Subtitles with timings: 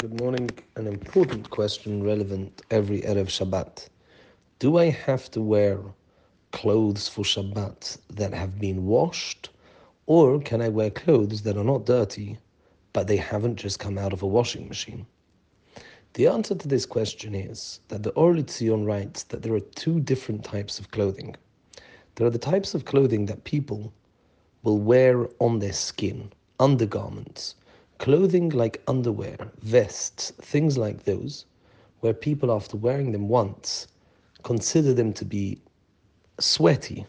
[0.00, 0.56] Good morning.
[0.76, 3.88] An important question relevant every Erev Shabbat.
[4.60, 5.80] Do I have to wear
[6.52, 9.50] clothes for Shabbat that have been washed,
[10.06, 12.38] or can I wear clothes that are not dirty,
[12.92, 15.04] but they haven't just come out of a washing machine?
[16.12, 19.98] The answer to this question is that the Or L'Tzion writes that there are two
[19.98, 21.34] different types of clothing.
[22.14, 23.92] There are the types of clothing that people
[24.62, 27.56] will wear on their skin, undergarments,
[27.98, 31.44] clothing like underwear, vests, things like those,
[32.00, 33.88] where people, after wearing them once,
[34.44, 35.60] consider them to be
[36.38, 37.04] sweaty.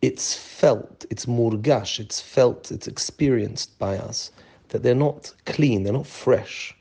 [0.00, 4.32] It's felt, it's murgash, it's felt, it's experienced by us
[4.68, 6.74] that they're not clean, they're not fresh.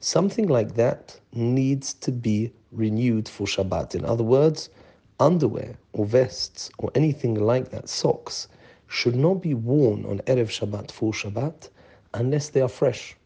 [0.00, 3.94] Something like that needs to be renewed for Shabbat.
[3.94, 4.68] In other words,
[5.18, 8.48] underwear or vests or anything like that, socks,
[8.86, 11.70] should not be worn on Erev Shabbat for Shabbat
[12.14, 13.16] unless they are fresh,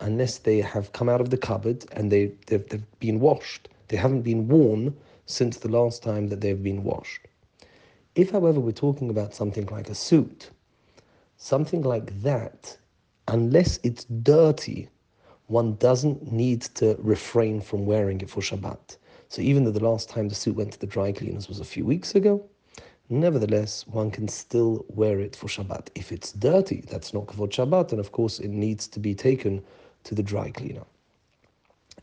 [0.00, 3.68] unless they have come out of the cupboard and they, they've, they've been washed.
[3.88, 4.96] They haven't been worn
[5.26, 7.26] since the last time that they've been washed.
[8.14, 10.50] If, however, we're talking about something like a suit,
[11.36, 12.76] something like that,
[13.28, 14.88] unless it's dirty,
[15.46, 18.96] one doesn't need to refrain from wearing it for Shabbat.
[19.28, 21.64] So even though the last time the suit went to the dry cleaners was a
[21.64, 22.44] few weeks ago,
[23.10, 25.88] Nevertheless, one can still wear it for Shabbat.
[25.94, 29.62] If it's dirty, that's not kavod Shabbat, and of course it needs to be taken
[30.04, 30.84] to the dry cleaner.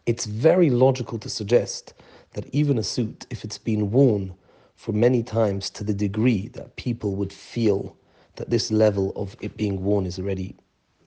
[0.05, 1.95] It's very logical to suggest
[2.33, 4.33] that even a suit, if it's been worn
[4.75, 7.95] for many times to the degree that people would feel
[8.35, 10.55] that this level of it being worn is already,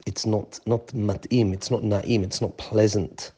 [0.05, 3.31] it's not not mat'im, it's not na'im, it's not pleasant.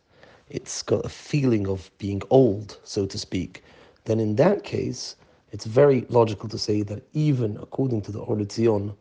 [0.50, 3.64] It's got a feeling of being old, so to speak.
[4.06, 5.16] Then in that case,
[5.52, 8.96] it's very logical to say that even according to the Or L'Tzion,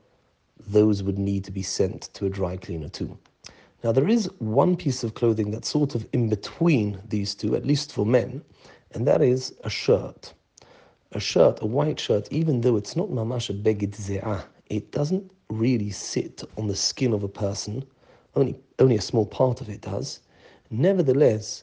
[0.68, 3.18] those would need to be sent to a dry cleaner too.
[3.84, 7.66] Now, there is one piece of clothing that's sort of in between these two, at
[7.66, 8.42] least for men,
[8.92, 10.32] and that is a shirt.
[11.12, 15.90] A shirt, a white shirt, even though it's not mamash a ze'ah, it doesn't really
[15.90, 17.84] sit on the skin of a person,
[18.34, 20.20] only, only a small part of it does.
[20.70, 21.62] Nevertheless,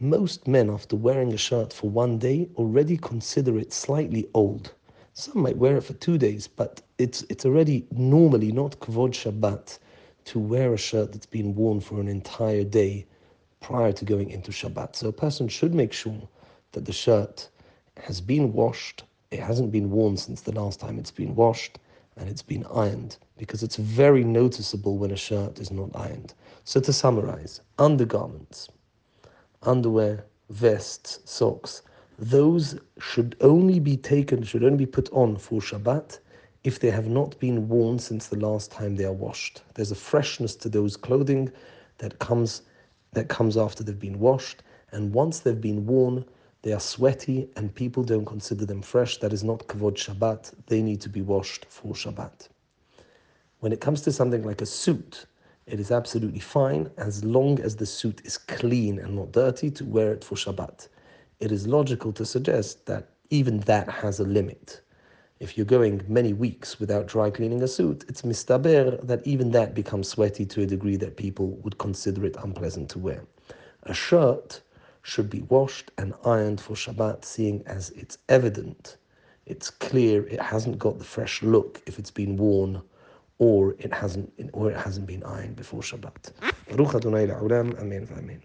[0.00, 4.72] most men, after wearing a shirt for one day, already consider it slightly old.
[5.12, 9.78] Some might wear it for two days, but it's, it's already normally not Kvod Shabbat
[10.24, 13.06] to wear a shirt that's been worn for an entire day
[13.60, 14.96] prior to going into Shabbat.
[14.96, 16.28] So a person should make sure
[16.72, 17.48] that the shirt
[17.96, 21.78] has been washed, it hasn't been worn since the last time it's been washed,
[22.16, 26.34] and it's been ironed, because it's very noticeable when a shirt is not ironed.
[26.64, 28.68] So to summarize, undergarments,
[29.66, 31.82] underwear, vests, socks,
[32.18, 36.18] those should only be taken, should only be put on for Shabbat
[36.62, 39.62] if they have not been worn since the last time they are washed.
[39.74, 41.52] There's a freshness to those clothing
[41.98, 42.62] that comes
[43.12, 46.24] that comes after they've been washed, and once they've been worn,
[46.62, 49.18] they are sweaty and people don't consider them fresh.
[49.18, 50.52] That is not kavod Shabbat.
[50.66, 52.48] They need to be washed for Shabbat.
[53.60, 55.26] When it comes to something like a suit,
[55.66, 59.84] it is absolutely fine as long as the suit is clean and not dirty to
[59.84, 60.88] wear it for Shabbat.
[61.40, 64.82] It is logical to suggest that even that has a limit.
[65.40, 69.74] If you're going many weeks without dry cleaning a suit, it's mistaber that even that
[69.74, 73.24] becomes sweaty to a degree that people would consider it unpleasant to wear.
[73.84, 74.60] A shirt
[75.02, 78.96] should be washed and ironed for Shabbat, seeing as it's evident,
[79.46, 82.80] it's clear, it hasn't got the fresh look if it's been worn
[83.38, 86.32] or it hasn't or it hasn't been ironed before Shabbat.
[86.68, 87.26] Baruch Adonai
[88.12, 88.40] Amen